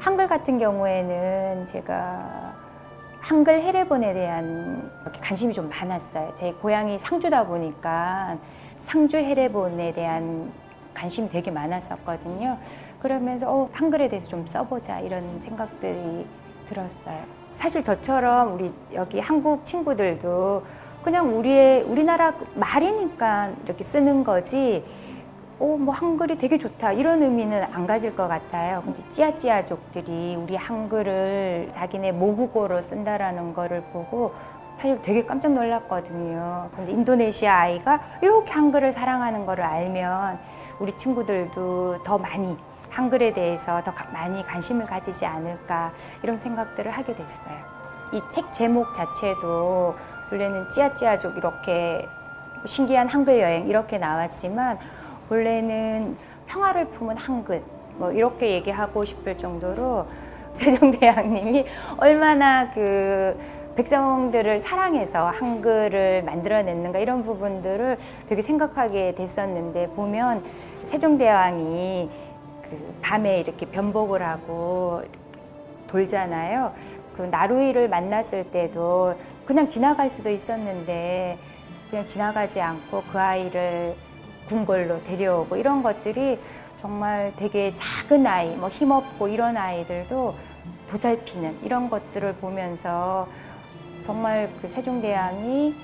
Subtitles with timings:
[0.00, 2.54] 한글 같은 경우에는 제가
[3.20, 4.90] 한글 해례본에 대한
[5.22, 6.32] 관심이 좀 많았어요.
[6.34, 8.38] 제 고향이 상주다 보니까
[8.76, 10.50] 상주 해례본에 대한
[10.94, 12.56] 관심이 되게 많았었거든요.
[12.98, 16.26] 그러면서 어, 한글에 대해서 좀 써보자 이런 생각들이
[16.66, 17.22] 들었어요.
[17.52, 20.64] 사실 저처럼 우리 여기 한국 친구들도
[21.02, 24.82] 그냥 우리의 우리나라 말이니까 이렇게 쓰는 거지.
[25.60, 28.82] 어, 뭐 한글이 되게 좋다 이런 의미는 안 가질 것 같아요.
[28.82, 34.32] 근데 찌아찌아족들이 우리 한글을 자기네 모국어로 쓴다라는 거를 보고
[34.78, 36.70] 사실 되게 깜짝 놀랐거든요.
[36.74, 40.38] 근데 인도네시아 아이가 이렇게 한글을 사랑하는 거를 알면
[40.78, 42.56] 우리 친구들도 더 많이
[42.88, 45.92] 한글에 대해서 더 많이 관심을 가지지 않을까
[46.22, 47.54] 이런 생각들을 하게 됐어요.
[48.12, 49.94] 이 책 제목 자체도
[50.32, 52.08] 원래는 찌아찌아족 이렇게
[52.64, 54.78] 신기한 한글 여행 이렇게 나왔지만
[55.30, 57.62] 원래는 평화를 품은 한글
[57.96, 60.06] 뭐 이렇게 얘기하고 싶을 정도로
[60.52, 61.64] 세종대왕님이
[61.98, 63.38] 얼마나 그
[63.76, 70.44] 백성들을 사랑해서 한글을 만들어냈는가 이런 부분들을 되게 생각하게 됐었는데 보면
[70.82, 72.10] 세종대왕이
[72.62, 75.00] 그 밤에 이렇게 변복을 하고
[75.86, 76.72] 돌잖아요.
[77.16, 79.14] 그 나루이를 만났을 때도
[79.44, 81.38] 그냥 지나갈 수도 있었는데
[81.90, 83.94] 그냥 지나가지 않고 그 아이를
[84.46, 86.38] 궁궐로 데려오고 이런 것들이
[86.76, 90.34] 정말 되게 작은 아이, 뭐 힘없고 이런 아이들도
[90.88, 93.28] 보살피는 이런 것들을 보면서
[94.02, 95.74] 정말 그 세종대왕이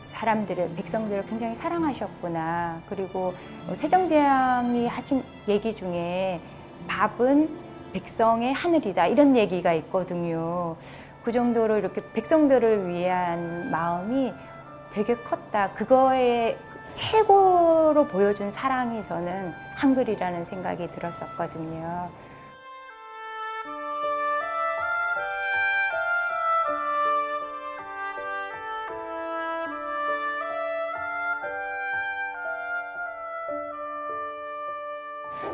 [0.00, 2.80] 사람들을 백성들을 굉장히 사랑하셨구나.
[2.88, 3.34] 그리고
[3.74, 6.40] 세종대왕이 하신 얘기 중에
[6.88, 7.50] 밥은
[7.92, 10.76] 백성의 하늘이다 이런 얘기가 있거든요.
[11.22, 14.32] 그 정도로 이렇게 백성들을 위한 마음이
[14.92, 15.72] 되게 컸다.
[15.72, 16.56] 그거에
[16.96, 22.08] 최고로 보여준 사랑이 저는 한글이라는 생각이 들었었거든요.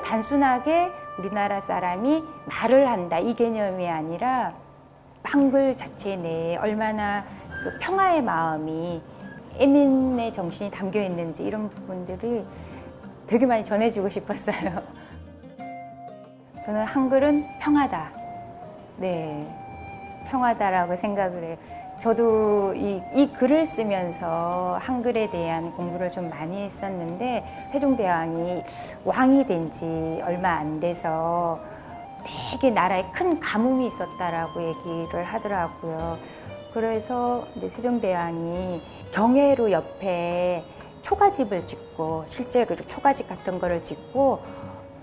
[0.04, 4.54] 단순하게 우리나라 사람이 말을 한다 이 개념이 아니라
[5.24, 7.24] 한글 자체 내에 얼마나
[7.64, 9.02] 그 평화의 마음이
[9.58, 12.44] 애민의 정신이 담겨 있는지 이런 부분들을
[13.26, 14.82] 되게 많이 전해주고 싶었어요.
[16.64, 18.12] 저는 한글은 평하다.
[18.98, 19.46] 네.
[20.26, 21.56] 평하다라고 생각을 해요.
[21.98, 28.62] 저도 이, 이 글을 쓰면서 한글에 대한 공부를 좀 많이 했었는데 세종대왕이
[29.04, 29.86] 왕이 된 지
[30.24, 31.60] 얼마 안 돼서
[32.24, 36.16] 되게 나라에 큰 가뭄이 있었다라고 얘기를 하더라고요.
[36.72, 38.80] 그래서 이제 세종대왕이
[39.12, 40.64] 경회로 옆에
[41.02, 44.40] 초가집을 짓고 실제로 초가집 같은 거를 짓고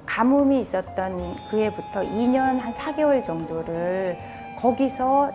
[0.06, 4.18] 가뭄이 있었던 그 해부터 2년 한 4개월 정도를
[4.58, 5.31] 거기서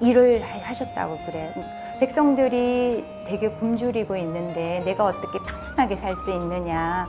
[0.00, 1.52] 일을 하셨다고 그래요.
[1.98, 7.08] 백성들이 되게 굶주리고 있는데 내가 어떻게 편안하게 살 수 있느냐.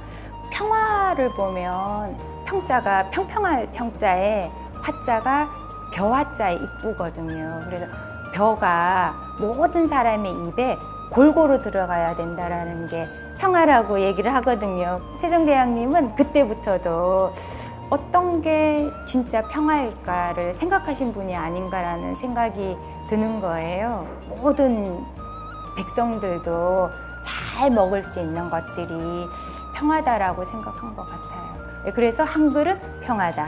[0.51, 4.49] 평화를 보면 평자가 평평할 평자에
[4.81, 5.49] 화자가
[5.93, 7.61] 벼화자에 이쁘거든요.
[7.65, 7.85] 그래서
[8.33, 10.77] 벼가 모든 사람의 입에
[11.11, 13.07] 골고루 들어가야 된다라는 게
[13.37, 15.01] 평화라고 얘기를 하거든요.
[15.17, 17.31] 세종대왕님은 그때부터도
[17.89, 22.77] 어떤 게 진짜 평화일까를 생각하신 분이 아닌가라는 생각이
[23.09, 24.07] 드는 거예요.
[24.41, 25.03] 모든
[25.77, 26.89] 백성들도
[27.21, 29.27] 잘 먹을 수 있는 것들이
[29.75, 31.93] 평화다라고 생각한 것 같아요.
[31.93, 33.47] 그래서 한글은 평화다.